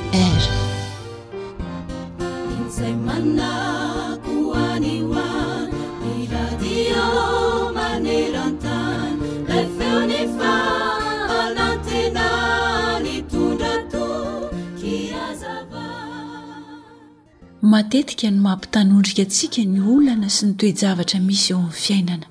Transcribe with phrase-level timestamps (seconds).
[18.31, 22.27] ny mampitanondrika antsika ny olana sy ny toejavatra misy eo amin'ny fiainana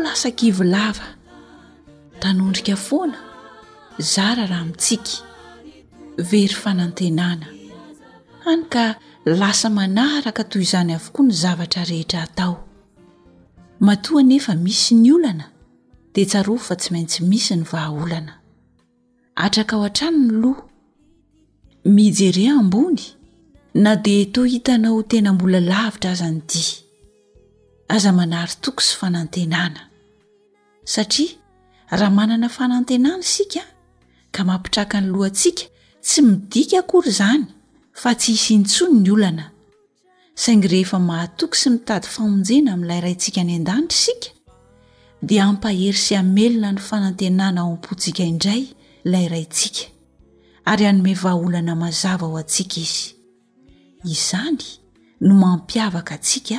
[0.00, 1.04] lasa kivylava
[2.20, 3.16] tanondrika foana
[3.98, 5.22] zara raha mitsika
[6.18, 7.46] very fanantenana
[8.46, 8.94] any ka
[9.26, 12.56] lasa manaraka toy izany avokoa ny zavatra rehetra atao
[13.80, 15.46] matoa nefa misy ny olana
[16.14, 18.32] de tsarof fa tsy maintsy misy ny vahaolana
[19.36, 20.62] atraka ao an-trano ny loa
[21.84, 23.02] mijere ambony
[23.74, 26.83] na de to hitanao tena mbola lavitra aza nyty
[27.88, 29.80] aza manary toko sy fanantenana
[30.84, 31.36] satria
[31.90, 33.62] raha manana fanantenana isika
[34.34, 35.64] ka mampitraka ny loantsika
[36.06, 37.44] tsy midika akory izany
[38.00, 39.44] fa tsy hisintsony ny olana
[40.42, 44.28] saingy rehefa mahatoky sy mitady fahonjena amin'n'ilay raintsika any an-danitra isika
[45.28, 48.62] dia ampahery sy amelona ny fanantenana ao ampotsika indray
[49.06, 49.84] ilay raintsika
[50.70, 53.06] ary hanomevaa olana mazava ho antsika izy
[54.14, 54.62] izany
[55.24, 56.58] no mampiavaka antsika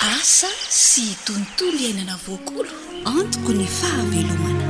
[0.00, 2.72] asa sy tontolo iainana voakolo
[3.04, 4.66] antoko ny fahavelomana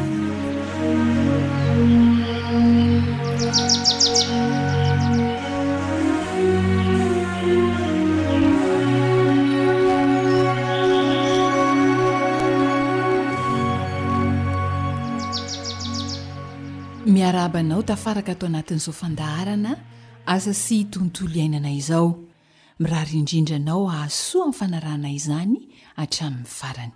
[17.07, 19.79] miarabanao tafaraka atao anatin'izao fandaharana
[20.35, 22.09] asa sy tontolo iainana izao
[22.83, 25.51] miraharyindrindranao ahsoa amn'ny fanarana izany
[26.01, 26.93] hatramin'ny farany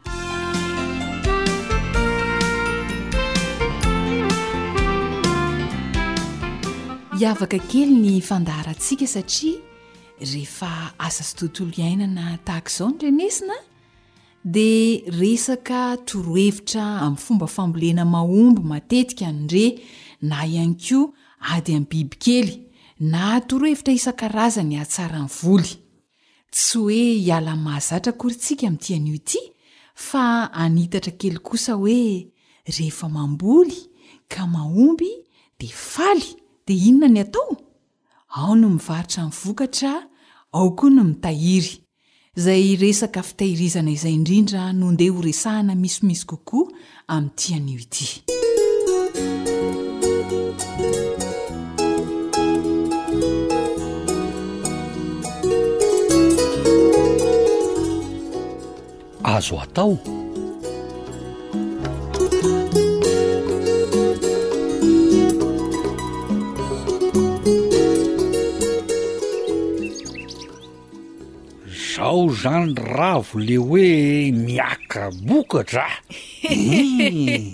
[7.18, 9.60] hiavaka kely ny fandaharantsika satria
[10.32, 10.72] rehefa
[11.08, 13.58] asa sy tontolo iainana tahaka izao nyrenesina
[14.40, 19.66] dia resaka torohevitra amin'ny fomba fambolena mahombo matetika anidre
[20.30, 21.12] na ihany koa
[21.54, 22.48] ady amin'ny bibi kely
[23.00, 25.72] nahato roa evitra isan-karazany hahatsarany voly
[26.52, 29.40] tsy hoe hiala-mahazatra koritsika amin'nytian'io ity
[30.06, 30.24] fa
[30.64, 32.30] anitatra kely kosa hoe
[32.76, 33.76] rehefa mamboly
[34.32, 35.10] ka mahomby
[35.60, 36.24] dia faly
[36.66, 37.56] dia inona ny atao
[38.38, 39.92] ao no mivaritra nyy vokatra
[40.54, 41.74] ao koa no mitahiry
[42.36, 46.70] izay resaka fitahirizana izay indrindra nondeha ho resahana misomisy kokoa
[47.08, 48.06] amin'nytian'io ity
[59.36, 60.12] azo atao zao
[72.40, 75.94] zany ravo le hoe miaka bokatra ah
[76.50, 77.44] hmm.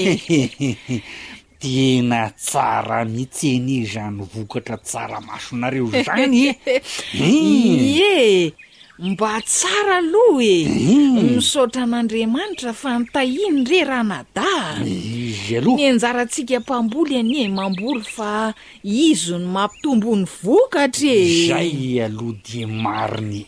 [1.61, 6.55] tena tsara mitsenyzano vokatra tsara masonareo zanye
[7.15, 7.79] hmm.
[7.83, 8.53] eeh
[8.99, 11.35] mba tsara aloha e mm.
[11.35, 17.99] misaotra n'andriamanitra fa nitahiny re raha na da izy alohany anjarantsika mpamboly any e mambory
[18.01, 18.53] fa
[18.83, 23.45] izony mampitombony vokatra e zay aloha dia mariny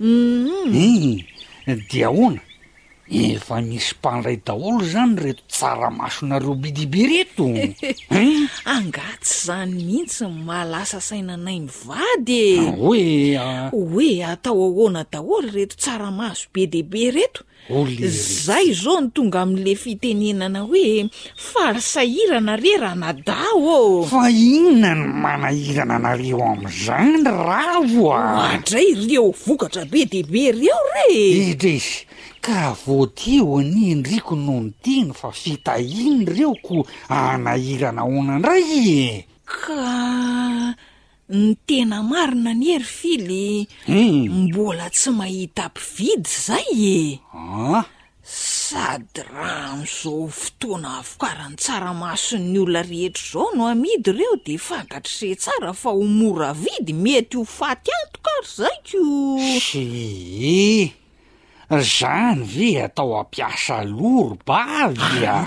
[0.00, 1.20] uu mm-hmm.
[1.66, 1.80] mm.
[1.88, 2.40] dia ahoana
[3.10, 7.46] efa misy mpandray daholo zany reto tsara masonareo be diibe reto
[8.14, 13.36] hen angatsy zany mihitsy mahlasa sainanay mivady e hoe
[13.72, 17.42] hoe atao ahoana daholo reto tsara maso be dehibe reto
[18.46, 25.94] zay zao no tonga amin'le fitenenana hoe farysa iranare raha nadao aofa iona ny manairana
[25.98, 28.22] anareo am'zany ra hoa
[28.54, 31.10] andray reo vokatra be deibe reo re
[31.50, 32.06] itra izy
[32.40, 40.72] ka voati o anindriko no ny teny fa fitahiny reoko anahiranahona indray e ka
[41.36, 44.48] ny tena marina ny hery filyhu hmm.
[44.48, 47.84] mbola tsy mahita mpividy zay e ah
[48.24, 55.34] sady raha am'izao fotoana avokarany tsaramason'ny olona rehetra zao no amidy ireo de fankatr' zey
[55.36, 60.99] tsara fa ho moraa vidy mety ho faty atokary zaykosee
[61.78, 65.44] zany ve atao ampiasa loa ro bavyaray ah,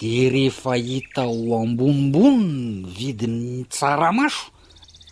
[0.00, 4.50] de rehefa hita ho ambonimboniny vidiny tsaramaso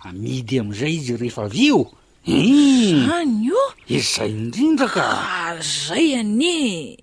[0.07, 1.87] amidy am'izay izy rehefa veo
[2.27, 5.05] e eh, any o izay indrindraka
[5.55, 6.99] a zay an e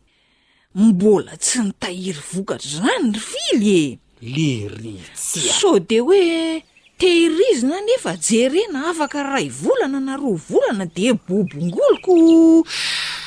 [0.76, 3.84] mbola tsy nitahiry vokatra zany ry fily e
[4.22, 6.62] leritsy so de hoe
[6.98, 12.14] tehirizina nefa jerena afaka ra ivolana naroa volana de bobongoloko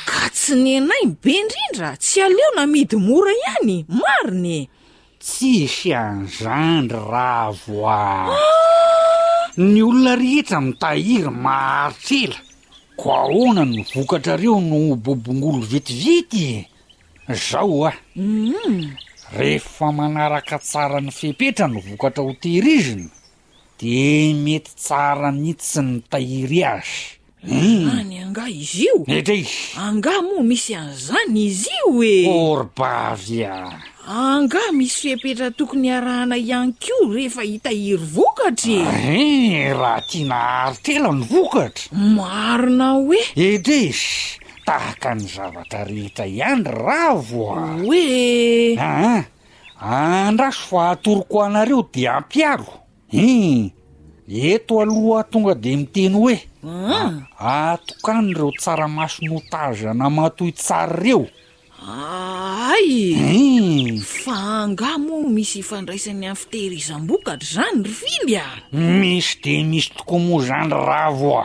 [0.06, 4.69] ka tsy nyanaiy be indrindra tsy aleo na midymora ihany marinye
[5.19, 9.50] tsisy anzandry ra voa ah!
[9.56, 12.38] ny olona rehetra mitahiry maharitsa ela
[12.96, 16.69] ko ahona ny vokatrareo no bobongolo vetivety
[17.35, 19.03] zao ahum mm.
[19.34, 23.06] rehefa manaraka tsara ny fepetra novokatra ho tehirizina
[23.82, 28.31] de mety tsara mitsy nytahiry azyany hmm.
[28.31, 33.75] angah izy io etra izy angah moa misy anzany izy io e orbavya
[34.06, 41.22] angah misy fiepetra tokony harahana ihany kio rehefa hitahiry vokatra ee eh, raha tianaharitrela ny
[41.32, 49.22] vokatra marona hoe etraizy tahaka ny zavatra rehitra ihany ravo a oe ahah
[49.78, 52.72] andraso fa atoroko anareo dia ampiaro
[53.12, 53.69] um
[54.26, 57.12] eto aloha tonga de miteny hoe ah.
[57.38, 61.22] ah, atokany reo tsara masonotaza na matohy tsary reo
[61.84, 62.88] aay
[64.00, 68.46] u fa angamoa misy ifandraisany am'y fitehiry izam-bokatra zany ry fily a
[68.81, 71.31] misy de misy tokoa moa zany ravo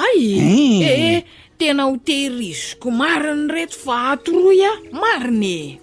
[0.00, 1.20] aay
[1.58, 4.72] tena ho teiriziko mariny reto va atoroy a
[5.02, 5.80] marine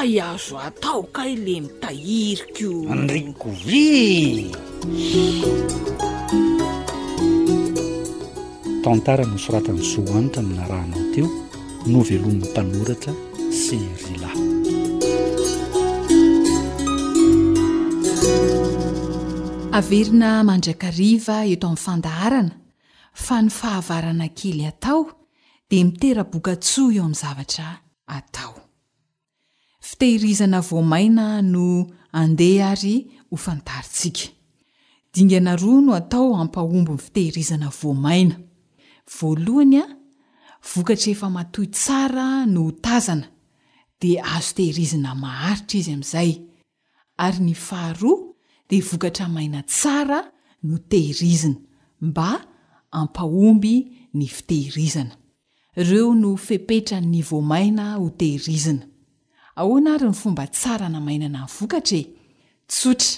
[0.00, 3.84] aiazo ataoka i le mitahirika o andrinikovy
[8.84, 11.28] tantarany nosoratany sohanytramina rahanao teo
[11.92, 13.12] no veloni'ny mpanoratra
[13.62, 14.30] sy rila
[19.78, 22.52] averina mandraka riva eto amin'ny fandaharana
[23.22, 25.02] fa ny fahavarana kely atao
[25.70, 27.68] de miteraboka tsoa eo amin'ny zavatra
[28.16, 28.52] atao
[29.88, 31.66] fitehirizana voamaina no
[32.20, 34.30] andea aytai
[35.12, 35.56] dingaa
[35.86, 38.36] no atao ampahombo ny fitehirizna voamaina
[39.16, 39.86] voalohany a
[40.74, 43.26] vokatra efa matohy tsara no tazana
[44.00, 46.30] de azo tehirizina maharitra izy amin'izay
[47.24, 48.18] ary ny faharoa
[48.68, 50.18] de vokatra maina tsara
[50.68, 51.58] no tehirizina
[52.00, 52.30] mba
[52.94, 53.74] ampahomby
[54.14, 55.16] ny fitehirizana
[55.76, 58.84] ireo no fepetra nynyvomaina ho tehirizina
[59.60, 62.04] ahoana ary ny fomba tsara na mainanavokatrae
[62.70, 63.12] tsotra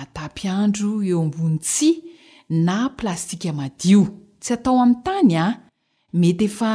[0.00, 1.90] atapy andro eo ambony tsi
[2.66, 4.00] na plastika madio
[4.42, 5.54] tsy atao ami'n tany a ah!
[6.20, 6.72] mety efa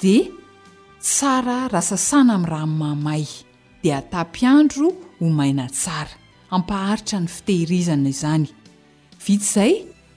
[0.00, 0.30] dia
[1.00, 3.24] tsara rahasasana amin'ny ranmamay
[3.82, 6.10] dia atapiandro ho maina tsara
[6.50, 8.46] ampaharitra ny fitehirizana izany
[9.26, 9.72] vita zay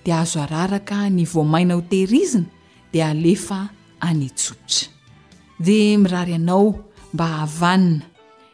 [0.06, 2.46] dia azo araraka ny voamaina hotehirizina
[2.92, 4.90] dia alefa anentsotra
[5.60, 8.04] dia mirary anao mba hahavanina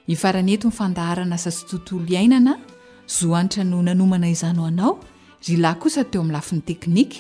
[0.08, 2.54] hifaran eto nyfandaharana sa sy tontolo iainana
[3.18, 4.96] zohanitra no nanomana izano anao
[5.48, 7.18] rylahy kosa teo amin'ny lafin'ny teknika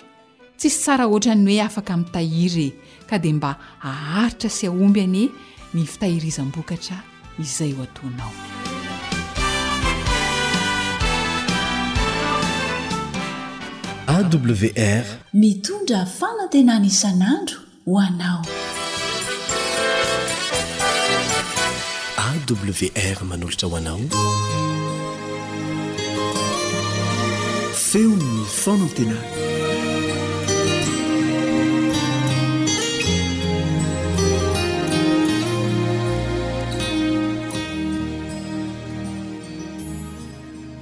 [0.58, 2.68] tsisy tsara ohatra ny hoe afaka mitahiry
[3.10, 3.50] ka dia mba
[3.92, 5.24] aharitra sy ahomby ani
[5.74, 6.98] ni fitahirizam-bokatra
[7.46, 8.34] izay ho atoanao
[14.15, 15.06] awr
[15.42, 18.42] mitondra famantenan isan'andro hoanao
[22.25, 23.98] awr manolotra hoanao
[27.75, 29.16] feo fonatena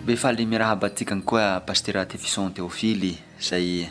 [0.06, 3.14] be faalemiraha batikany koa pasteratefison téofily
[3.50, 3.88] zay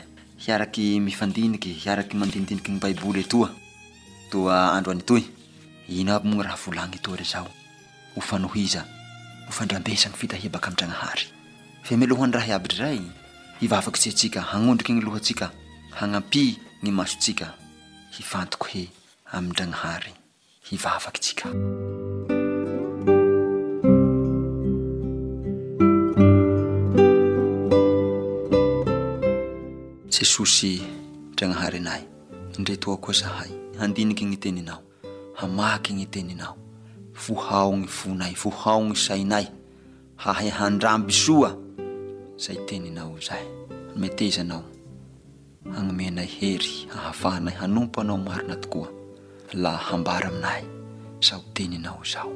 [0.47, 3.49] hiaraky mifandiniky hiaraky mandindiniky ny baiboly etoa
[4.31, 5.21] toa andro any toy
[6.01, 7.47] ino aby mogny raha volagny etoa re zao
[8.15, 8.81] hofanohiza
[9.45, 11.27] hofandriambesany fitahia baka amndragnahary
[11.85, 12.99] fe meloha'ny raha iaby r ray
[13.61, 15.51] hivavakitsytsika hanondriky ny lohatsika
[15.99, 17.53] hanampy ny masotsika
[18.17, 18.83] hifantoko he
[19.37, 20.13] amnydragnahary
[20.71, 21.49] hivavakitsika
[30.21, 30.79] jesosy
[31.35, 32.01] dragnaharinay
[32.57, 33.49] indretoa ko zahay
[33.81, 34.83] handiniky ny teninao
[35.33, 36.53] hamaky ny teninao
[37.25, 39.49] vohao ny fonay vohao ny sainay
[40.21, 41.57] hah handramby soa
[42.37, 43.41] zay teninao zay
[43.97, 44.63] metezanao
[45.73, 48.89] hanomenay hery hahafanay hanompanao marina tokoa
[49.53, 50.61] la hambara aminay
[51.25, 52.29] zao teninao zao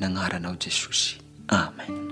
[0.00, 2.11] nagnaranao jesosy amen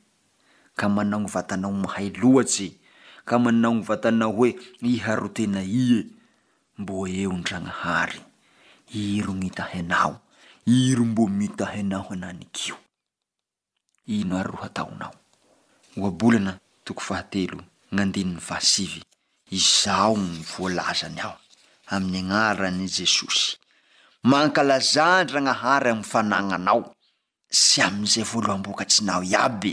[0.89, 2.77] manao y vatanao mahay lohatsy
[3.25, 6.05] ka manao ny vatanao hoe iha rotena ie
[6.77, 8.21] mbo eo ndragnahary
[8.93, 10.13] iro itahyanao
[10.79, 12.77] iro mbo mitahynao anankioy
[23.05, 23.57] esosy
[24.29, 26.81] mankalazà ndranahary amy fanananao
[27.65, 29.71] sy am'izay voalohambokatsinao iaby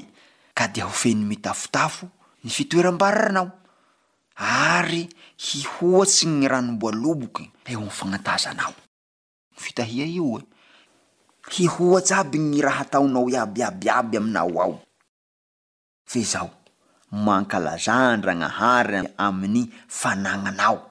[0.67, 2.11] de ho feny mitafotafo
[2.43, 3.47] ny fitoeram-bararanao
[4.35, 6.49] ary hihohatsy y
[11.65, 14.83] raooihoatsy aby ny raha taonao abiabiaby aminao ao
[16.33, 16.51] zao
[17.13, 20.91] mankalazandra gnahary aminy fanananao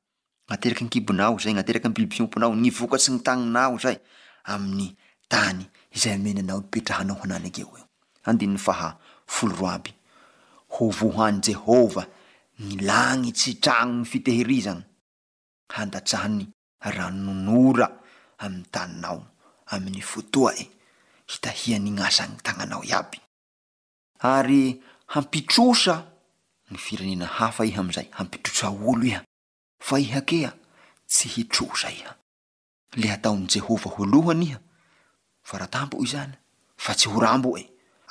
[0.51, 3.97] ateraky nkibonao zay ateraky mpipiomponao ny vokatsy ny taninao zay
[4.53, 4.87] aminy
[5.31, 5.65] tany
[6.01, 7.53] zaymnnao eranaoney
[10.77, 12.03] hovohany jehôva
[12.71, 14.83] y lanitsy trano y fitehirizana
[15.75, 16.43] handatsahany
[16.95, 17.87] ranonora
[18.45, 19.21] amy taninao
[19.73, 20.65] aminy fotoay e.
[21.31, 22.83] hitahianyasany tananao
[24.43, 24.55] ay
[25.13, 25.93] hampitrosa
[26.75, 29.19] yfrnena aaya
[29.81, 30.53] fa ihakea
[31.07, 32.15] tsy hitro za iha
[32.99, 34.59] le ataon' jehova hoalohany iha
[35.43, 36.33] faratampo zany
[36.77, 37.63] fa tsy ho ramboe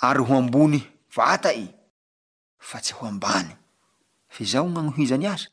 [0.08, 0.80] ary ho ambony
[1.16, 1.64] vatay
[2.58, 3.54] fa tsy ho ambany
[4.28, 5.46] fa izaho nanohizany azy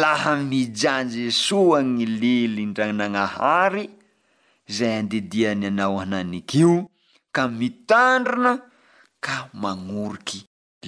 [0.00, 3.84] laha mijanjy soa ny li lindra nanahary
[4.76, 6.88] zay andidiany anao ananikio
[7.34, 8.52] ka mitandrona
[9.24, 10.38] ka mañoriky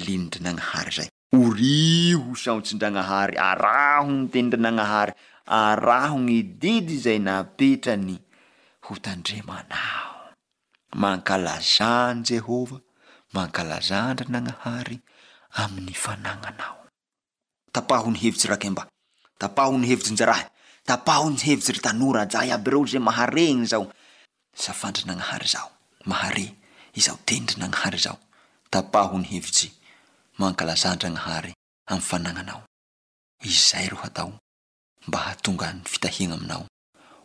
[0.05, 5.13] linidri nanahary zay oriho saotsindranahary araho ny tenidrananahary
[5.49, 8.19] araho ny didy zay napetrany
[8.87, 10.37] ho tandremanao
[11.03, 12.79] mankalazany jehova
[13.35, 14.97] mankalazanra nanahary
[15.63, 16.79] aminy fanananao
[17.75, 18.83] tapaho ny hevitsy rakemba
[19.43, 23.85] tapaho ny hevitsnrataahoyhevitsy rtanorayaby reoze marey zao
[24.63, 25.69] safantrinaahary zao
[26.11, 26.47] maare
[27.05, 28.17] zao teniri naaharyzao
[28.73, 29.69] tapaho ny hevitsy
[30.39, 31.53] mankalazandranahary
[31.89, 32.63] amy fanananao
[33.41, 34.33] zay raa
[35.33, 36.67] atonga fitahia aminao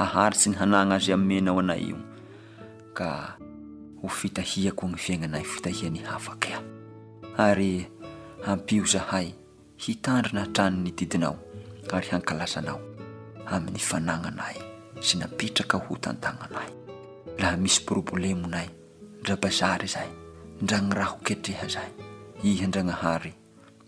[0.00, 1.98] haharitsy ny hanagna azy amenao anay io
[2.98, 3.08] ka
[4.02, 6.60] ho fitahiakoa ny fiaignanay fitahia ny hafaky a
[7.48, 7.74] ary
[8.46, 9.28] hampio zahay
[9.84, 11.36] hitandrina hatrany ny didinao
[11.96, 12.80] ary hankalazanao
[13.54, 14.56] amin'ny fanagnanay
[15.06, 16.68] sy napetraka ho tantagnanay
[17.40, 18.68] laha misy problemonay
[19.24, 20.08] ndra bazary zay
[20.60, 21.90] ndra ny raha hoketreha zay
[22.44, 23.32] ihan-dranahary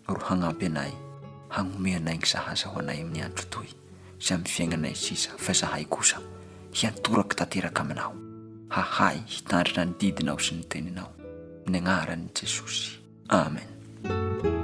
[0.08, 0.92] ro hanampy anay
[1.54, 3.68] hanomeanay ny zahazaho anay amin'ny andro toy
[4.20, 6.18] izy aminy fiaignanay sisa fa zahay kosa
[6.78, 8.12] hiantoraka tanteraka aminao
[8.76, 11.10] hahay hitandrira ny didinao sy niteninao
[11.70, 12.88] ny anaran' i jesosy
[13.28, 14.55] amen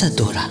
[0.00, 0.48] 再多了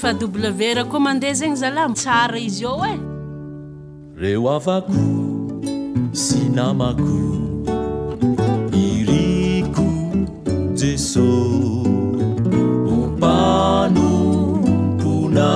[0.00, 0.32] fa bw
[0.76, 2.94] ra koa mandeha zegny zala tsara izy o e
[4.22, 4.96] reo avako
[6.24, 7.12] sinamako
[8.84, 9.86] iriko
[10.78, 11.24] jeso
[13.00, 15.50] ompanompona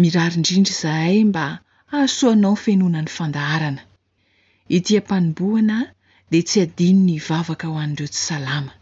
[0.00, 1.44] mirary indrindra zahay mba
[1.92, 3.82] ahasoanao fenonany fandaharana
[4.78, 5.76] itia mpanombohana
[6.30, 8.72] dia tsy adininy hivavaka ho andireo tsy salama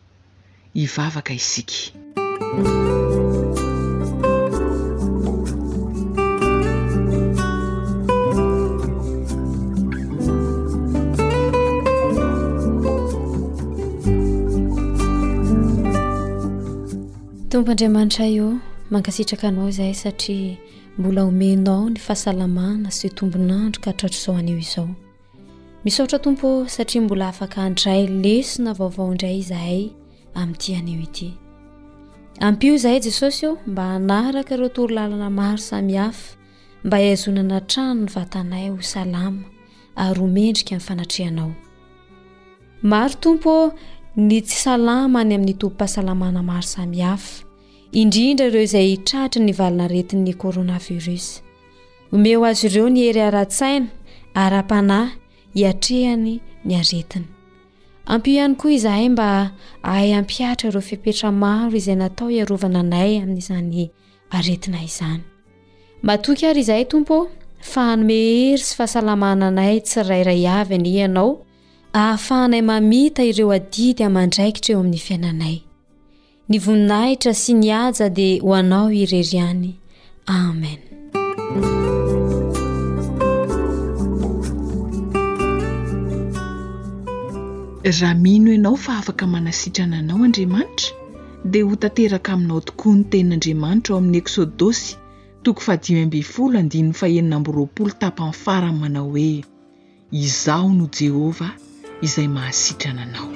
[0.75, 1.81] hivavaka isika
[17.51, 18.49] tombo andriamanitra io
[18.91, 20.57] mankasitraka anao izay satria
[20.99, 24.89] mbola homenao ny fahasalamana sy tombonandro ka hatratro izao an'io izao
[25.87, 29.81] misohatra tompo satria mbola afaka andray lesina vaovao indray izahay
[30.40, 31.29] amin'ity anio ity
[32.46, 36.37] ampio izahay jesosy o mba hanaraka ireo toro lalana maro sami hafa
[36.85, 39.42] mba hiazonana trano ny vatanay ho salama
[40.05, 41.51] ary homendrika amin'nyfanatreanao
[42.92, 43.55] maro tompo
[44.27, 47.29] ny tsy salama ny amin'ny topom-pahasalamana maro samihafa
[48.01, 51.27] indrindra ireo izay tratry ny valina retin'ny kôrôna viros
[52.14, 53.87] omeo azy ireo ny heryara-saina
[54.42, 55.25] ara-panahy
[55.57, 56.35] iatrehany
[56.69, 57.25] ny aretiny
[58.14, 59.29] ampio ihany koa izahay mba
[59.83, 63.88] ahay ampiatra ireo fipetra maro izay natao hiarovana anay amin'izany
[64.37, 65.23] aretinay izany
[66.07, 67.16] matoky ary izahay tompo
[67.73, 71.31] fahanomehery sy fahasalamana anay tsirayray avy any ianao
[72.03, 75.57] ahafahanay mamita ireo adidy amandraikitra eo amin'ny fiainanay
[76.49, 79.71] ny voninahitra sy niaja dia ho anao irery any
[80.40, 80.81] amen
[87.92, 90.90] raha mino ianao fa afaka manasitrananao andriamanitra
[91.44, 94.96] dia ho tateraka aminao tokoa ny tenin'andriamanitra ao amin'ny eksôdosy
[95.44, 96.61] toko fafrlo
[97.99, 99.44] tapanyfarany manao hoe
[100.12, 101.51] izaho no jehova
[102.03, 103.33] izay mahasitrananao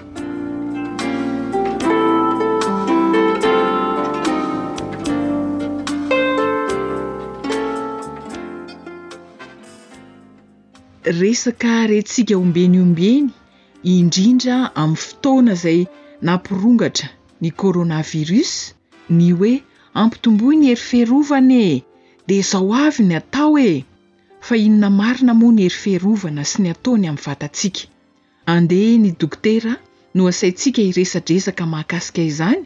[11.04, 13.30] resaka rehtsika ombeny ombeny
[13.82, 15.86] indrindra amin'ny fotoana zay
[16.22, 17.08] napirongatra
[17.40, 18.74] ny corona virus
[19.08, 19.62] ny hoe
[19.94, 21.82] ampitombo ny heri fearovana e
[22.26, 23.84] de zao avy ny atao e
[24.40, 27.84] fa inona marina moa ny heri fearovana sy ny ataony amin'ny vatantsiaka
[28.52, 29.72] andeha ny dokotera
[30.14, 32.60] no asaintsika iresadresaka mahakasika izany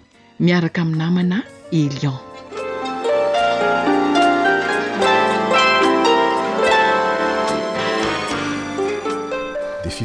[0.44, 1.38] miaraka ami'ny namana
[1.80, 2.18] elian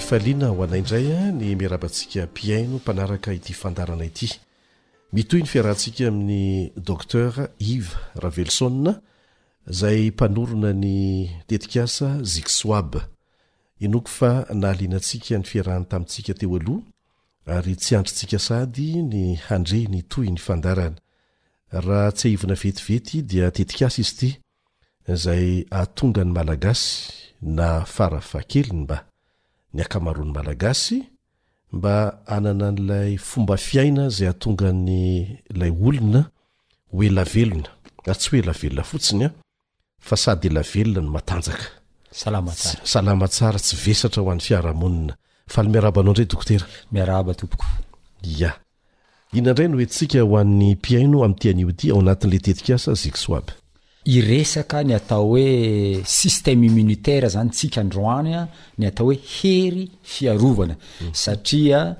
[0.10, 4.28] fliana ho anayindray a ah, ny miarabantsika piaino mpanaraka ity fandarana ity
[5.13, 7.89] mitoy ny fiarahntsika amin'ny dokter ive
[8.24, 8.93] ravelsoa
[9.69, 10.93] zay mpanorona ny
[11.48, 12.95] tetikasa ziksoab
[13.86, 16.82] inoko fa nahalianantsika ny fiarahny tamintsika teo aloha
[17.45, 20.98] ary tsy andrintsika sady ny handre ny toy ny fandarana
[21.72, 24.32] raha tsy aivona vetivety dia tetikasa izy ity
[25.24, 27.13] zay atonga ny malagasy
[27.45, 29.06] na farafa keliny mba
[29.73, 31.03] ny akamaroany malagasy
[31.71, 36.21] mba anana n'lay fomba fiaina zay atonga nylay olona
[36.97, 37.69] oela velona
[38.01, 39.34] ary ah, tsy hoela velona fotsiny a ah,
[40.08, 41.65] fa sady ela velona no matanjaka
[42.91, 45.13] salama tsara tsy vesatra ho an'ny fiarahamonina
[45.47, 47.65] fa al miarabanao indray dokotera miaraaba tompoko
[48.23, 48.51] ya
[49.34, 53.53] ihnaindray no entsika ho an'ny piaino ami'ntianiodi ao anatin'la tetikaasa zikso aby
[54.05, 61.13] iresaka ny atao hoe ssteme imminitaira zany tsika androanya ny atao hoe hery fiarovana mhm.
[61.13, 61.95] satria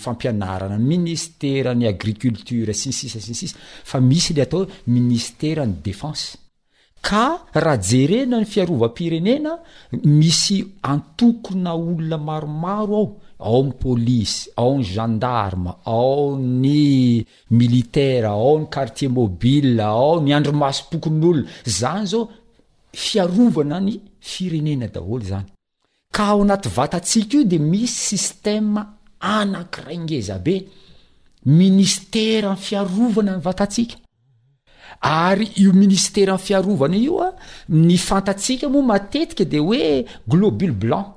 [0.04, 4.60] fampianarana ministerny agricultr siysisasisisaisy le ato
[4.98, 6.22] ministerny defens
[7.06, 7.26] ka
[7.64, 9.52] raha jerena ny fiarovam-pirenena
[10.18, 10.58] misy
[10.92, 13.12] antokona olona maromaro ao
[13.50, 17.24] ao ny polisy ao ny gendarma ao ny
[17.60, 21.46] militara ao ny quartier mobile ao ny andromaso -pokon'olona
[21.80, 22.26] zany zao
[23.06, 23.94] fiarovana ny
[24.30, 25.48] firenena daholo zany
[26.16, 28.82] ka ao anatyy vatatsika io de misy sistema
[29.38, 30.56] anak'irayngezabe
[31.62, 33.96] ministera ny fiarovana ny vatatsika
[35.02, 37.34] ary io ministera amn'ny fiarovana io a ah,
[37.68, 41.08] ny fantatsiaka moa matetika dia hoe globule blanc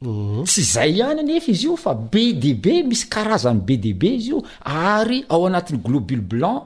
[0.00, 0.44] mhm.
[0.44, 4.38] tsy izay ihany nefa izy io fa b db misy karazan b db izy io
[4.64, 6.62] ary ao anatin'ny globule blanc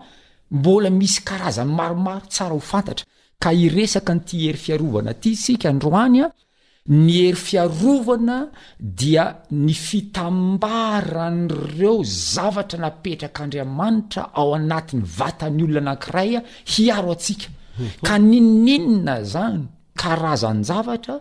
[0.50, 3.06] mbola misy karazany maromaro tsara ho fantatra
[3.42, 6.30] ka iresaka nyti hery fiarovana ty sika ndroany a ah,
[6.86, 17.48] ny hery fiarovana dia ny fitambaran'reo zavatra napetrak'andriamanitra ao anati'ny vatany olona anankiraya hiaro atsika
[18.04, 19.66] ka nininna zany
[19.96, 21.20] karazanyzavatra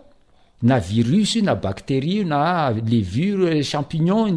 [0.63, 4.32] na virus na bacterie na levure champignon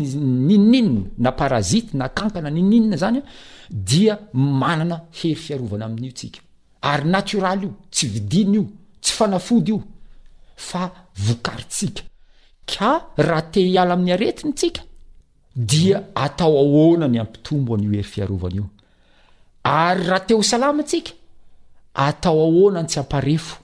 [0.46, 3.22] ninina na parazit na kankana ninina zany
[3.68, 6.40] dia manana hery fiarovana amin'iotsika
[6.82, 8.66] ary natiraly io tsy vidiny io
[9.00, 9.82] tsy fanafody io
[10.56, 10.92] fa
[11.24, 12.02] vokartsika
[12.70, 14.82] ka rahate iala ami'ny aretiny tsika
[15.54, 18.64] dia atao ahonany ampitombo any ery fiarany io
[19.84, 21.12] ary raha te hosalama tsika
[22.06, 23.54] atao ahonany tsy apaefo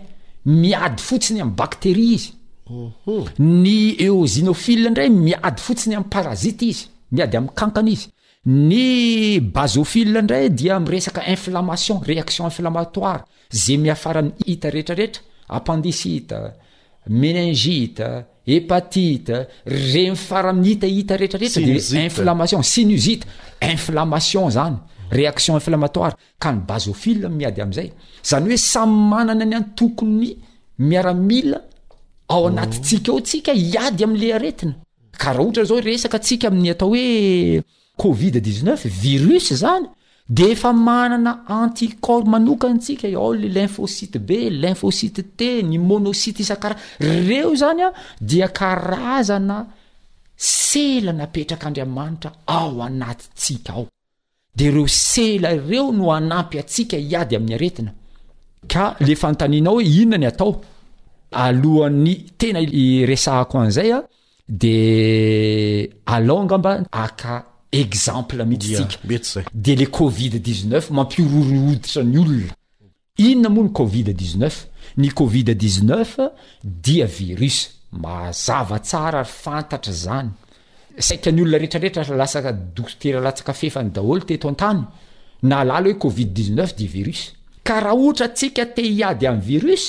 [0.62, 2.30] miady fotsiny amy bacterie izy
[2.70, 3.24] mhm.
[3.64, 6.84] ny eosinofile ndray miady fotsiny ami' parazite izy
[7.16, 8.10] miady am'ny kankana izy
[8.48, 16.36] ny bazfi ndray dia mresaka inflamation réation inlamatoire za miafara ami hita rerareetra apendisite
[17.10, 22.62] ménigite epatite reifritaiteretrdiaaion
[24.50, 24.76] zany
[25.12, 27.92] réation inlaatoir ka ny bazfiadyazay
[28.24, 30.38] zany oe saymanana ny atokony
[30.80, 31.62] miaamila
[32.30, 35.62] aoaatytika osika iadyamle aeinarahha
[36.14, 37.64] aoesika my atooe
[38.00, 39.88] covid 9 virus zany
[40.30, 44.30] de efa manana anticor manokany ntsika i ao le lymhocite b
[44.62, 47.89] lymhocite t ny monosite isankaraha reo zany a
[48.22, 49.58] dia karazana
[50.36, 53.88] sela napetraka andriamanitra ao anatytsika ao
[54.56, 57.91] de reo sela reo no anampy atsika iady ami'ny aretina
[59.06, 60.52] le fantnnao inonany atao
[61.32, 64.00] alohan'ny tenaesahako an'zay a
[64.62, 64.74] de
[66.06, 66.72] alongmba
[67.04, 67.06] a
[67.72, 68.80] eempleihits
[69.53, 72.53] de le covid 9 mampiororooditra ny olona
[73.17, 74.57] inona moany covid 19
[74.97, 76.17] ny covid 19
[76.63, 77.59] dia virus
[77.91, 80.32] mazava tsara fantatra zany
[80.97, 84.82] saiany olona retrareetra lasakosterlasaka fefany daolo teto antany
[85.43, 87.22] na alala hoe covid9 di virus
[87.63, 89.84] ka raha ohatra asika te iady amin'y virus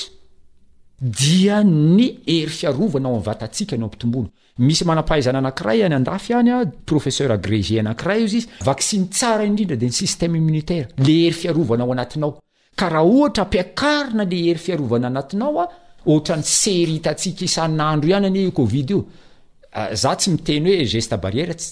[1.01, 4.29] dia ny ery fiarovo anao amy vataatsika anao amitombolo
[4.61, 9.85] misy manampahaizana anakiray any andafy anya professer agrége anakray i z izy vakcine tsara idrindrade
[9.87, 12.41] ny sstemeimmnitaire lehery fiaanaoanatinao
[12.77, 15.65] aana le hery fiaana anainaoa
[16.05, 18.89] ohany seritatsika isan'andro anycovid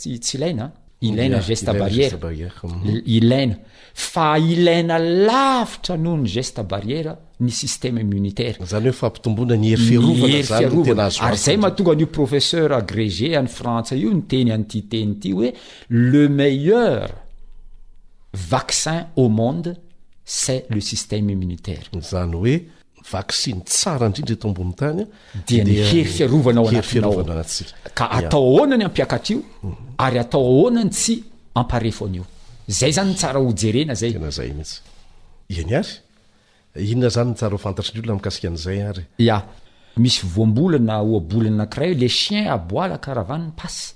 [0.10, 0.38] iozy
[1.06, 1.44] ienyoeer
[7.40, 7.68] niry
[11.42, 15.54] zay mahatonganio professeur agrégé ay fransa io ny teny antytenyty oe
[15.90, 17.10] le meilleur
[18.50, 19.78] vaccin au monde
[20.26, 22.46] set le système immnitaireyaao
[28.52, 29.40] onany aikaio
[29.98, 31.24] ary atao ahonany tsy
[31.56, 32.26] amefonio
[32.68, 34.14] zay zany sara hoeena zay
[36.76, 39.04] inona zany tsara fantatry ny olona mikasika an'izay ary
[39.36, 39.42] a
[39.98, 43.94] misy voambolana oabolana anakiray le chien aboala karavanyny pasa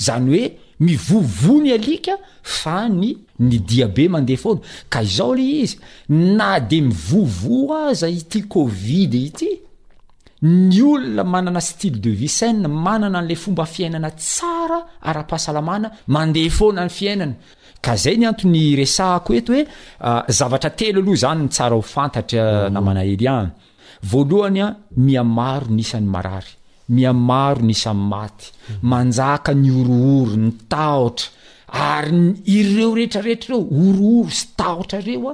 [0.00, 5.78] zany hoe mivovo ny alika fa ny ny diabe mandea fona ka izao le izy
[6.08, 9.50] na de mivovo aza ity covid ity
[10.42, 16.90] ny olona manana style de vican manana n'la fomba fiainana tsara ara-pasalamana mandea fona ny
[16.90, 17.34] fiainana
[17.84, 19.64] ka zay ny anton'ny resako eto hoe
[20.02, 22.72] ah, zavatra telo aloha zany n tsara ho fantatra mhm.
[22.74, 23.50] namanahely any
[24.10, 24.66] voalohanya
[25.06, 26.52] mia maro nisan'ny marary
[26.94, 28.86] mia maro nisan'ny maty mhm.
[28.90, 31.28] manjaka ny orooro ny tahotra
[31.68, 35.32] ary ireo rehetrarehetra reo orooro sy tahotra reoa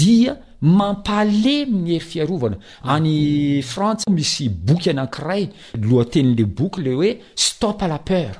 [0.00, 0.34] dia
[0.78, 2.56] mampale miyhery fiarovana
[2.94, 3.62] any mhm.
[3.72, 5.44] frantsa misy boky anakiray
[5.88, 7.10] loa tenyle boky le hoe
[7.44, 8.34] stop àla peur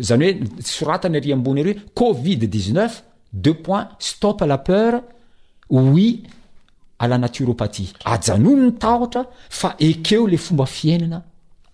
[0.00, 2.88] zany oe soratany ry ambony ir covid n
[3.32, 5.02] deux point stop la peur
[5.70, 6.22] ui
[7.00, 11.22] lanaturopatie aaon ny thtra fa ekeo la fomba fiainana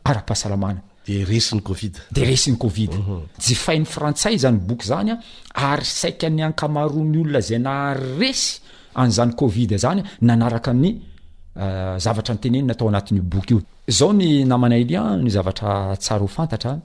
[0.05, 3.85] ara-pahasalamanade resnyovid jifain'ny mhm.
[3.85, 5.17] frantsayzanyboky zany
[5.55, 8.61] ary saian'ny ankamaroa ny olona za na resy
[8.95, 15.31] a'zany covid zany nanaraka nyzavatra euh, nytenenn atao anatn'y boky io zao ny namanalia ny
[15.31, 16.79] zavatratsarafntatra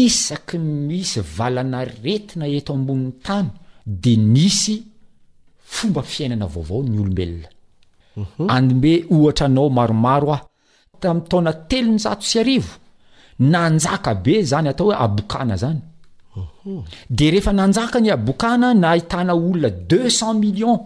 [0.00, 0.56] isaky
[0.88, 3.48] misy valana retina eto ambonin'ny tany
[4.02, 4.74] de nisy
[5.74, 7.48] fomba fiainana vaovao ny olombelona
[8.22, 8.44] mhm.
[8.56, 10.38] andombe ohatra anao maromaro a
[11.02, 12.70] tami taona telonjato sy arivo
[13.52, 15.80] nanjaka be zany atao hoe abokana zany
[16.40, 16.78] mhm.
[17.16, 20.80] de rehefa nanjaka ny abokana naahitana olona deux cent millions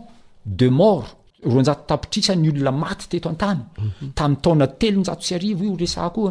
[0.58, 1.10] de morts
[1.52, 4.06] ronjato tapitrisa ny olona maty teto an-tany mhm.
[4.16, 6.30] tamin'y taona telonjato sy arivo io resa koa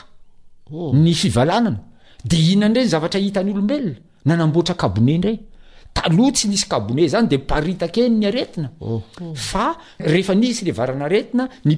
[1.03, 1.15] ny oh.
[1.23, 1.71] fivalnana
[2.25, 3.95] de inonandrany zavatra hitany olombelona
[4.25, 5.37] nanamboatra kabne indray
[5.95, 6.65] taats nisy
[7.03, 9.03] e zany deeseina oh.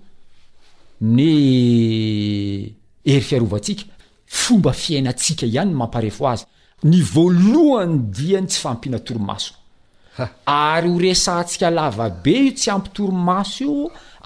[1.00, 1.22] ny
[3.04, 3.84] ery fiarovantsika
[4.28, 6.44] fomba fiainantsika ihany mamparefo azy
[6.90, 9.52] ny voalohany diany tsy fampinatoromaso
[10.18, 10.22] ry
[10.92, 13.72] horesantsikalavabe io tsy ampytoromaso io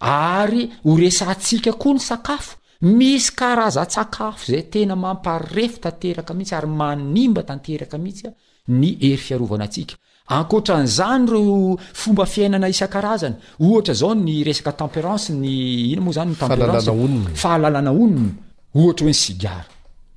[0.00, 7.42] ary horesa ntsika koa ny sakafo misy karaza-tsakafo zay tena mamparefo tanteraka mihitsy ary manimba
[7.42, 8.30] tanteraka mihitsya
[8.68, 9.94] ny ery fiarovanatsika
[10.28, 15.48] ankotran'izany reo fomba fiainana isan-karazana ohatra zao ny resaka tempérance ny
[15.92, 16.46] ina moa zany nytemp
[17.42, 18.30] fahalalana onono
[18.74, 19.64] ohatra hoe ny sigara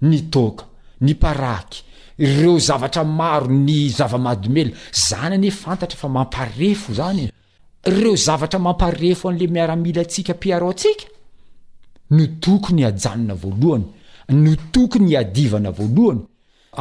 [0.01, 0.65] ny toka
[1.01, 1.83] ny paraky
[2.19, 7.31] reo zavatra maro ny zava-madomela zany anye fantatra fa mamparefo zany e.
[7.85, 10.95] amaeo 'le miaramila ikapiaooya
[14.29, 16.21] no tokony adivana voalohany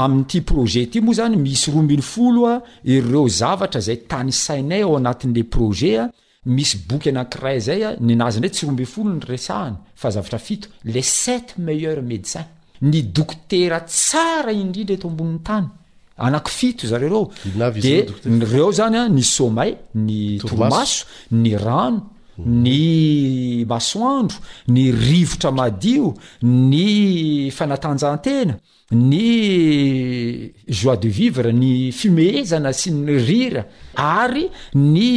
[0.03, 5.43] amin'n'ity projet ty moa zany misy rombin'ny folo a ireo zavatra zay tanysainay ao anatin'la
[5.55, 6.07] projet a
[6.45, 10.39] misy boky anakiray zay a ny anazy ndray tsy rombin'ny folo ny resahany fa zavatra
[10.39, 12.45] fito les sept meilleur médecin
[12.83, 15.67] ny dokotera tsara indrindra eto ambonin'ny tany
[16.19, 22.01] anakyfito zarereodereo zanya ny somay ny ormaso ny rano
[22.39, 24.37] ny masoandro
[24.69, 28.57] ny rivotra madio ny fanatanjahtena
[28.97, 33.63] ny joi de vivre ny fimezana sy ny rira
[33.97, 35.11] ary ny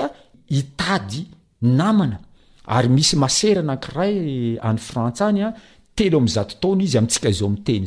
[0.49, 1.27] itady
[1.63, 2.19] namana
[2.67, 5.55] ary misy masera nakiray any frantsa any a ah,
[5.95, 7.85] telo amzattaona izyatikaoenatten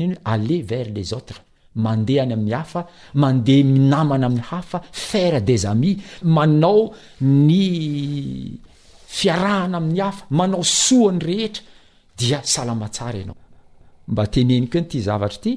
[0.00, 1.40] nyo ale vers les atres
[1.74, 7.62] mandeh anyamiy hafa mande minamana amiy hafa fer desami manao ny
[9.06, 11.62] fiarahana ami'ny hafa manao soany rehetra
[12.18, 13.36] dia salamatsara anao
[14.12, 15.52] mba teneny konty zavatra ty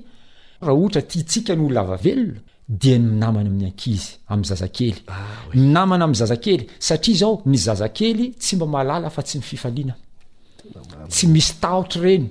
[0.62, 2.40] raha ohatra titsika ny hlavavelona
[2.82, 5.26] dia nynamana min'ny ankizy am'zazakely ah,
[5.74, 9.94] namana am'nzazakely satria zao ny zazakely tsy mba mahalala fa tsy mififalina
[11.14, 12.28] tsy misy tahotra reny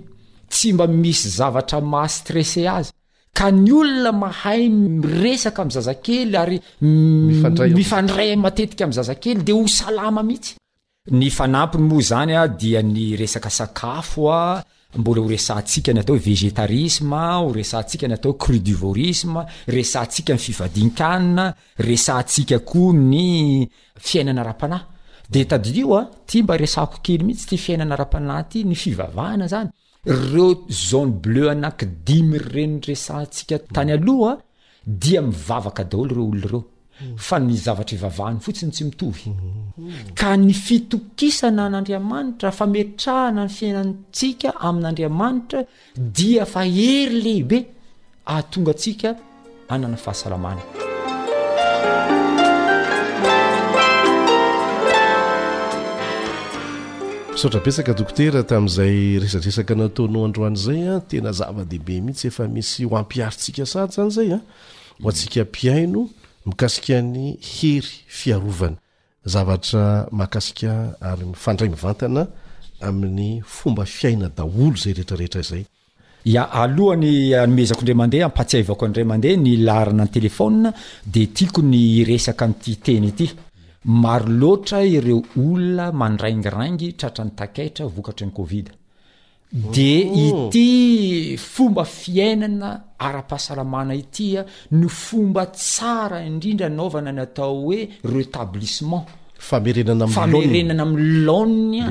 [0.53, 2.93] tsy mba misy zavatra mahastrese azy
[3.39, 4.63] ka ny olona mahay
[5.03, 6.59] miresaka am zazakely ary
[7.79, 10.53] mifandray matetika am zazakely di ho salama mihitsy
[11.19, 14.43] ny fanampiny moa zanya dia ny resaka sakafoa
[14.95, 20.05] mbola ho resa ntsika ny atao vegetarisme ho resah ntsika ny atao cru duvorisme resa
[20.05, 21.45] ntsika ny fivadinikanina
[21.79, 23.65] resa ntsika koa ny
[24.07, 24.85] fiainana ra-panahy
[25.33, 29.71] de tadioa ty mba resa kokely mihitsy ti fiainana ra-pana ty ny fivavahana zany
[30.05, 34.37] reo zone bleu anaki dimyr reny resantsika tany aloha
[34.85, 36.61] dia mivavaka daolo reo oloreo
[37.17, 39.33] fa ny zavatra hivavahany fotsiny tsy mitovy
[40.19, 45.61] ka ny fitokisana n'andriamanitra fametrahana ny fiainantsika amin'n'andriamanitra
[46.17, 47.59] dia fa hery lehibe
[48.37, 49.15] ahtonga tsika
[49.69, 50.65] anana fahasalamana
[57.43, 62.95] sotrapetsaka dokotera tamin'izay rezaresaka nataono androan' izay a ah, tena zava-dehibe mihitsy efa misy ho
[62.97, 64.43] ampiaritsika sady zany zay a ah.
[65.03, 66.09] ho antsika mpiaino
[66.47, 68.77] mikasika ny hery fiarovana
[69.25, 72.27] zavatra mahakasika ary mifandray mivantana
[72.81, 75.63] amin'ny fomba fiaina daholo zay rehetrarehetra zay
[76.25, 80.75] ya alohany anomezako indray amandeha ampatsavako andray amandeha ny lahrana ny telefona
[81.15, 83.27] de tiako ny resaka n'ity teny ity
[84.03, 88.73] maro loatra ireo olona mandraingiraingy tratra ny takaitra vokatry ny kovida
[89.53, 90.49] de oh.
[90.49, 99.05] ity fomba fiainana ara-pahasalamana itya ny fomba tsara indrindra anaovana ny atao hoe retablissement
[99.39, 100.65] famerenana amiy
[101.27, 101.89] laonya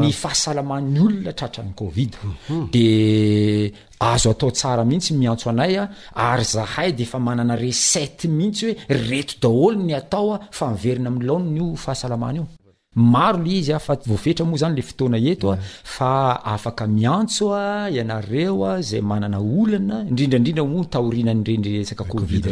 [0.00, 2.10] ny fahasalamany olona tratran'ny covid
[2.48, 2.68] hmm.
[2.70, 8.66] de azo atao tsara mihitsy miantso anay a ary zahay de efa manana resety mihitsy
[8.66, 12.46] hoe reto daholo ny atao a fa miverina am'nylaonny o fahasalamana io
[12.94, 15.58] maro le izy afavoafetra ah, moa zany le fotoana etoa ah,
[15.96, 16.12] fa
[16.54, 21.84] afaka miantsoa ah, ianareoa zay manana olana indrindradrindramoa taoinanredyei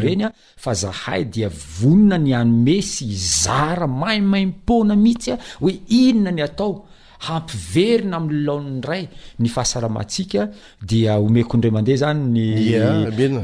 [0.06, 0.28] renya
[0.64, 3.04] fa zahay dia vonina ny anymesy
[3.42, 6.84] zara maimaimpona mihitsya hoe inona ny atao
[7.18, 9.04] hampiverina amolaon'ray
[9.40, 10.48] ny fahasalamaatsika
[10.88, 12.40] dia omekondray mandeha zany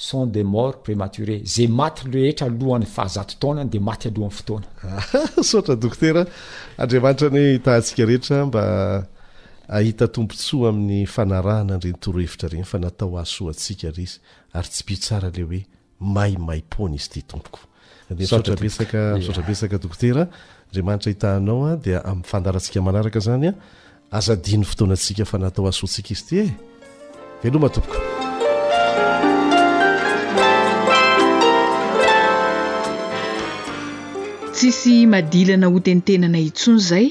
[0.00, 3.24] son de mort prématuré za maty etra alohanyfatna
[3.64, 4.66] de ah, matyaloa'ny tona
[5.50, 13.88] sotradokoterandrmantrayoe itahsika eheta maahittoos amin'ny fanaahna nrenytorohevitra reny fa natao aso asika
[14.60, 18.28] arytsypisaeoemaimay pony izooe
[19.24, 23.50] sotrabesakaokterandrmatra tnao dia ah, amiyfandarantsika manaraka zanya
[24.12, 24.16] ah.
[24.18, 26.50] azadiny fotoanasika fa natao asotsika izy ty e eh?
[27.44, 28.27] elomatomoko
[34.58, 37.06] tsisy madilana hotenytenana intsony zay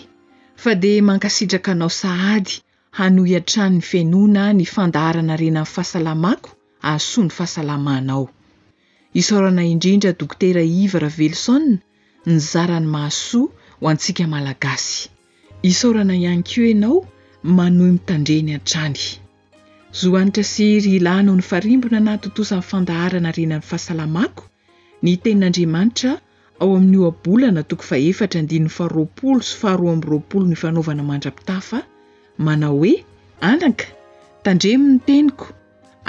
[0.63, 2.53] fa dea mankasitraka anao sahady
[2.99, 6.49] hanoy antrany ny fianoana ny fandaharana rena an'ny fahasalamako
[6.91, 8.25] asoany fahasalamanao
[9.21, 11.65] isarana indrindra dokotera ivara velison
[12.27, 13.47] ny zarany mahasoa
[13.79, 14.97] ho antsika malagasy
[15.71, 16.99] isarana ihany ko ianao
[17.57, 19.01] manohy mitandreny an-trany
[19.99, 24.41] zohanitra si ry ilanoho ny farimbona na totosanny fandaharana rena ain'ny fahasalamako
[25.03, 26.11] ny tenin'andriamanitra
[26.59, 31.79] ao amin'n'o abolana toko fa efatra adiy faroapolo sofaharo ami'roapolo nyfanaovana mandrapitafa
[32.45, 32.95] manao hoe
[33.51, 33.85] anaka
[34.45, 35.45] tandreminy teniko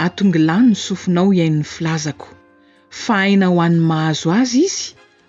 [0.07, 2.28] atongalano ny sofinao ihain'ny filazako
[3.05, 4.82] fa haina ho an'ny mahazo azy izy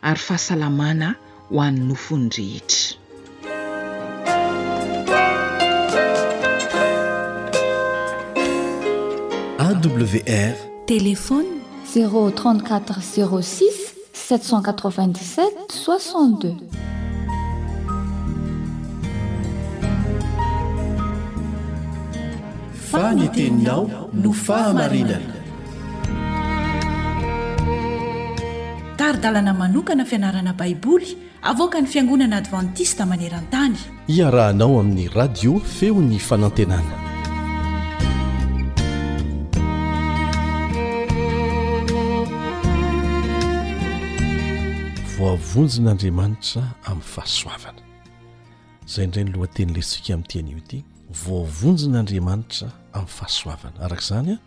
[0.08, 1.10] ary fahasalamana
[1.52, 2.98] ho an'ny nofonyrehetra
[9.72, 10.56] awr
[10.90, 11.52] telefôny
[11.96, 13.89] 034 06
[14.30, 16.56] s97 62
[22.92, 25.20] faniteninao no fahamarinana
[28.98, 31.10] taridalana manokana fianarana baiboly
[31.42, 33.78] avoka ny fiangonana advantista maneran-tany
[34.18, 37.09] iarahanao amin'ny radio feony fanantenana
[45.20, 47.82] voavonjinaandriamanitra amin'ny fahasoavana
[48.88, 50.80] izay indra ny loateny lasika min'ny tian'io ity
[51.26, 54.38] voavonjinaandriamanitra amin'ny fahasoavana arakaizany a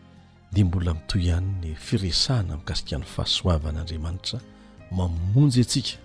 [0.55, 4.41] dia mbola mito ihany'ny firesana min'kasikan'ny fahasoavanaandriamanitra
[4.97, 5.97] mamonjy antsika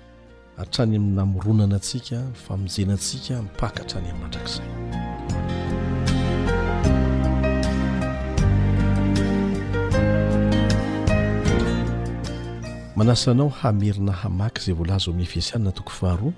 [0.57, 4.73] hatrany ami'nnamironana antsika famozenantsika mipakahatrany aminandrak'izany
[12.97, 16.33] manasanao hamerina hamaky izay voalaza amin'ny efesianina toko faharoa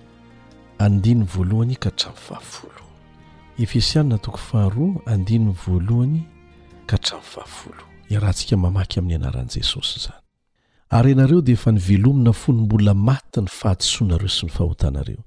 [0.84, 2.84] andinyny voalohany ka tram fahafolo
[3.60, 6.22] efisianina toko faharoa andinyny voalohany
[6.86, 10.22] ka htram fahafolo e rahantsika mamaky amin'ny anaran'i jesosy izany
[10.90, 15.22] ary ianareo dia efa nyvelomina fony mbola maty ny fahadisoanareo sy ny fahotanareo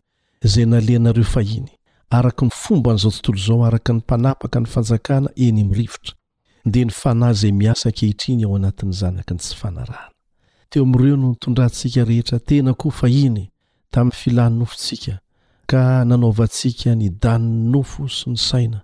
[0.44, 1.68] izay naleanareo fahiny
[2.10, 6.14] araka ny fomba n'izao tontolo izao araka ny mpanapaka ny fanjakana eny mirivotra
[6.64, 10.11] dia ny fanahy izay miasa n-kehitriny ao anatin'ny zanaky ny tsy fanarahany
[10.72, 13.44] teo amin'ireo no nitondrantsika rehetra tena koa fahiny
[13.94, 15.14] tamin'ny filan'ny nofontsika
[15.70, 18.78] ka nanaovantsika ny daniny nofo sy ny saina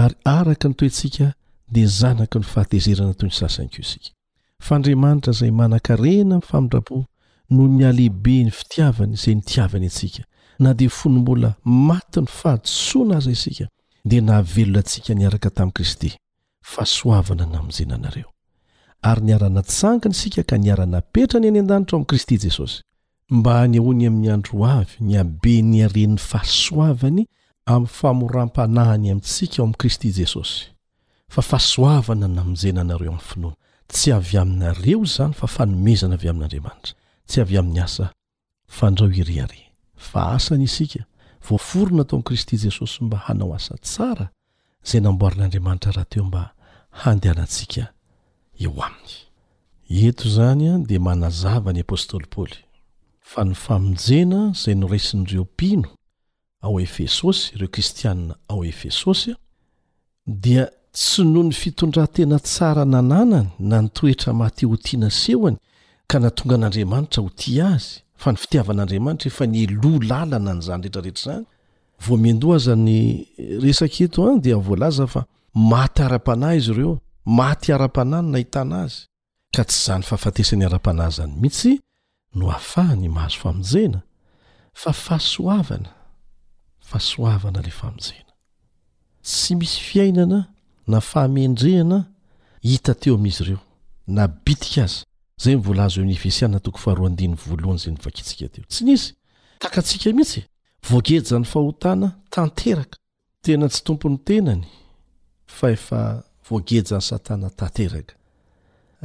[0.00, 1.26] ary araka ny toentsika
[1.74, 4.10] dia zanaka ny fahatezerana toy ny sasany koa isika
[4.66, 6.96] fandriamanitra izay manan-karena ny famidrapo
[7.54, 10.22] no ny ahlehibe ny fitiavany izay nitiavany antsika
[10.62, 13.64] na dia fony mbola maty ny fahadsoana aza isika
[14.10, 16.10] dia nahavelonantsika nyaraka tamin'i kristy
[16.72, 18.30] fahsoavana namonjena anareo
[19.02, 22.80] ary niara-natsankina isika ka niara-napetra ny any an-danitra o ai'i kristy jesosy
[23.30, 27.26] mba hanyhoany amin'ny andro avy ny abe ny aren'ny fahasoavany
[27.66, 30.70] amin'ny famoram-panahany amintsika o mi'i kristy jesosy
[31.28, 33.56] fa fahasoavana namonjena anareo amin'ny finoana
[33.92, 36.94] tsy avy aminareo izany fa fanomezana avy amin'andriamanitra
[37.28, 38.04] tsy avy amin'ny asa
[38.78, 39.60] fandrao iryhare
[40.08, 41.00] fa asany isika
[41.48, 44.26] voaforona tao am'i kristy jesosy mba hanao asa tsara
[44.88, 46.42] zay namboarin'andriamanitra rahateo mba
[47.02, 47.84] handehanantsika
[48.58, 52.58] eo aminy eto zany a dia manazava ny apôstôly paoly
[53.32, 55.88] fa ny famonjena izay noraisin'ireo mpino
[56.64, 59.34] ao efesosy ireo kristiana ao efesosya
[60.26, 65.56] dia tsy noho ny fitondratena tsara nananany na nitoetra mate ho tia na sehoany
[66.10, 67.90] ka natonga an'andriamanitra ho ti azy
[68.22, 71.46] fa ny fitiavan'andriamanitra efa ny eloha lalana n'izany rehetrarehetra zany
[72.06, 72.98] vomindoazany
[73.64, 75.22] resaka eto a dia voalaza fa
[75.70, 76.94] matara-panahy izy ireo
[77.26, 79.06] maty ara-panany na hitana azy
[79.54, 81.74] ka tsy zany fahafatesan'ny ara-pana y zany mihitsy
[82.38, 84.00] no afahany mahazo famonjena
[84.72, 85.90] fa fahasoavana
[86.80, 88.32] fahasoavana la faminjena
[89.22, 90.40] sy misy fiainana
[90.86, 92.06] na faamendrehana
[92.62, 93.58] hita teo amin'izy ireo
[94.06, 95.02] na bitika azy
[95.42, 97.16] zay volazo univesiana tofaharvaohany
[97.76, 99.14] zay novakitsika teo tsy nisy
[99.58, 100.44] takatsika mihitsy
[100.88, 102.98] voakey zany fahotana tanteraka
[103.42, 104.66] tena tsy tompony tenany
[105.46, 108.14] fa efa voagejany satana tanteraka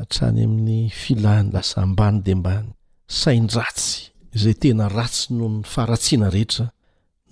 [0.01, 2.67] atrany amin'ny filany lasa ambany dembany
[3.19, 3.93] saindratsy
[4.41, 6.65] zay tena ratsy noho ny faharatsiana rehetra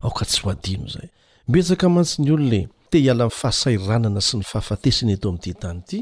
[0.00, 1.08] aoka tsy hoadino izay
[1.48, 6.00] mbesaka mantsi ny olone te iala nifahasairanana sy ny fahafatesiny eto ami'ty tany ity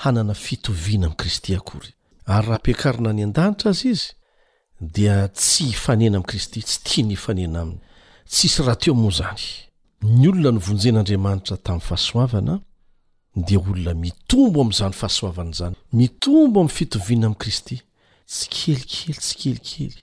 [0.05, 1.91] hanana fitoviana am'i kristy akory
[2.33, 4.07] ary raha mpiakarina any an-danitra azy izy
[4.95, 7.81] dia tsy hifanena ami'i kristy tsy tia ny ifanena aminy
[8.33, 9.45] tsisy raha teo moa zany
[10.21, 12.55] ny olona ny vonjen'andriamanitra tamin'ny fahasoavana
[13.47, 17.77] dea olona mitombo am'zany fahasoavanazany mitombo am'ny fitoviana am'i kristy
[18.33, 19.97] tsy kelikely tsy kelikely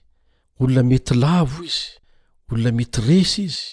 [0.60, 2.00] olona mety lavo izy
[2.52, 3.64] olona mety resy izy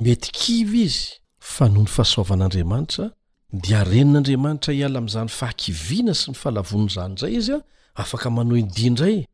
[0.00, 1.02] mety kivy izy
[1.40, 3.10] fa noho ny fahasoavan'andriamanitra
[3.52, 7.60] diarenin'andriamanitra hiala am'zany fahakiviana sy ny fahalavon'zany zay izy a
[8.02, 9.24] afaka mano indindra y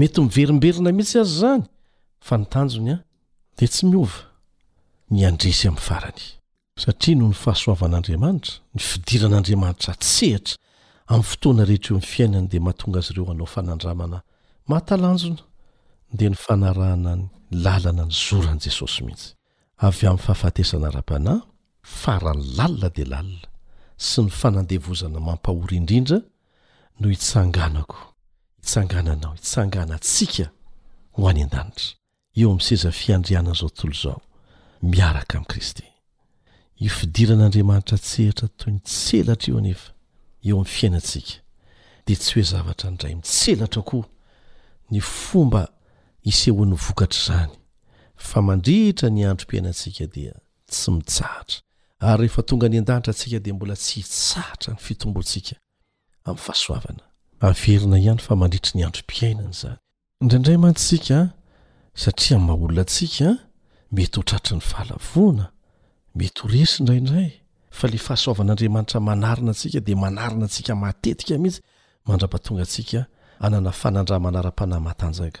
[0.00, 1.62] mety miverimberina mihitsy azy zany
[2.26, 2.98] fa nytanjony a
[3.58, 4.04] de tsy mio
[5.12, 10.56] ny andresy am'nyfaranysatia noho ny fahasoavan'andriamanitra ny fidiran'anriamanitra tsehtra
[11.12, 15.40] am'y fotoana rehetr eo fiainany de mahatonga azy reoanao fanandramanamahatalanjona
[16.12, 19.34] dea ny fanarahana ny lalana ny zoran' jesosy mihitsy
[19.86, 21.40] avy amin'ny fahafatesana ra-panahy
[21.82, 23.48] farany lalina de lalina
[23.96, 26.18] sy ny fanandevozana mampahory indrindra
[27.00, 27.96] no hitsanganako
[28.58, 30.50] hitsangananao hitsangana antsika
[31.14, 31.94] ho any an-danitra
[32.36, 34.20] eo amin'ny seza fiandrianan zao tontolo izao
[34.82, 35.84] miaraka amin'i kristy
[36.82, 39.92] hifidiran'andriamanitra tsehatra toy mitselatra io anefa
[40.44, 41.32] eo amin'ny fiainatsika
[42.06, 44.06] dia tsy hoe zavatra nydray mitselatra koa
[44.90, 45.68] ny fomba
[46.24, 47.56] ie ny vokatr' zany
[48.16, 50.34] fa mandritra ny andropiainatsika dia
[50.66, 51.60] tsy mitsaatra
[52.00, 55.58] ary rehefa tongany andanitra atsika de mbola tsy tsatra nyehaetnyeteaay
[67.82, 71.60] ale ahaoaan'adimanitra manina sia d maninatsika matetikamhitsy
[72.06, 73.00] mandra-patongatsika
[73.46, 75.40] anana fanandramanara-panayataaa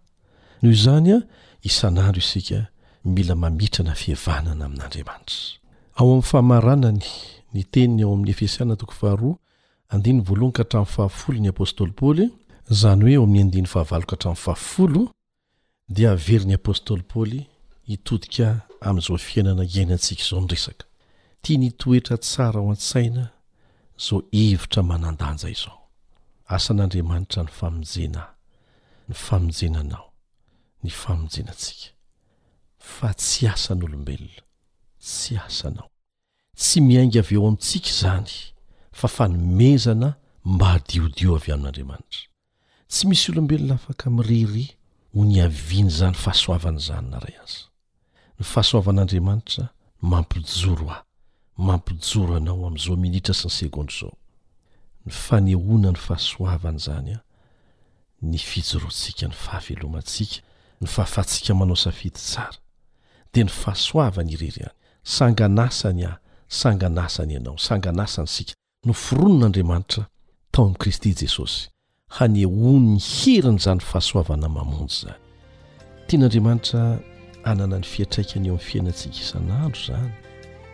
[0.63, 1.21] noho izany a
[1.63, 2.67] isan'andro isika
[3.05, 5.59] mila mamitra na fihavanana amin'andriamanitra
[5.95, 7.01] ao amin'ny fahamaranany
[7.53, 12.25] ny teny ao amin'ny efesiana tofaharoaavahanka hatra'nfafl ny apôstoly paoly
[12.79, 15.07] zany hoe ao amin'nyahaa haal
[15.95, 17.41] dia averyn'ny apôstoly paoly
[17.89, 18.47] hitodika
[18.87, 20.85] amin'izao fiainana iainantsika izao ny resaka
[21.41, 23.23] tia nytoetra tsara ao an-tsaina
[24.07, 25.77] zao hevitra manandanja izao
[26.55, 28.23] asan'andriamanitra ny famjena
[29.09, 30.10] ny famonjenanao
[30.83, 31.93] ny famonjenatsika
[32.81, 34.41] fa tsy asan'olombelona
[35.05, 35.89] tsy asanao
[36.59, 38.29] tsy miainga avy eo amintsika izany
[38.99, 40.09] fa fa nomezana
[40.51, 42.27] mba hadiodio avy amin'andriamanitra
[42.91, 44.67] tsy misy olombelona afaka mirirya
[45.13, 47.63] ho ny aviany zany fahasoavan' izany na ray aza
[48.39, 49.63] ny fahasoavan'andriamanitra
[50.11, 51.05] mampijoro aho
[51.67, 54.15] mampijoro anao amin'izao minitra sy ny segondry zao
[55.05, 57.19] ny fanehonany fahasoavan' izany a
[58.29, 60.37] ny fijorontsika ny fahavelomantsika
[60.81, 62.57] ny faafahatsika manao safidy tsara
[63.33, 64.69] dia ny fahasoavany irery any
[65.03, 66.15] sanganasany aho
[66.49, 68.53] sanganasany ianao sanganasany sika
[68.85, 70.05] no foronon'andriamanitra
[70.51, 71.69] tao amin'i kristy jesosy
[72.09, 75.15] hanehon' 'ny hirina izany fahasoavana mamonjy zany
[76.07, 76.99] tian'andriamanitra
[77.43, 80.11] anana ny fiatraikany eo amin'ny fiainantsika isan'andro izany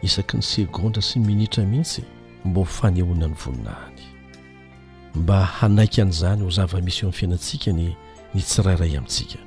[0.01, 2.03] isaky ny segonda syny minitra mihitsy
[2.45, 4.01] mba fanehoanany voninahany
[5.16, 7.88] mba hanaika an'izany ho zava-misy eo min'ny fiainatsika ny
[8.36, 9.47] nytsirairay amintsika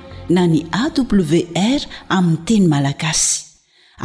[0.35, 1.85] na ny awr
[2.17, 3.37] amin'ny teny malagasy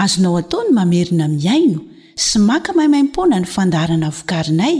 [0.05, 1.79] azonao ataony mamerina miaino
[2.24, 4.77] sy maka mahimaimpona ny fandarana vokarinay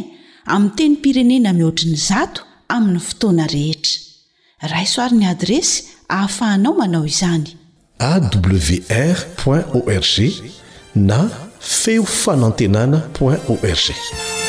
[0.55, 2.41] amin'ny teny pirenena mihoatriny zato
[2.77, 5.75] amin'ny fotoana rehetra rayisoaryn'ny adresy
[6.17, 7.49] ahafahanao manao izany
[8.11, 9.19] awr
[9.79, 10.17] org
[11.11, 11.21] na
[11.81, 14.46] feo fanantenana org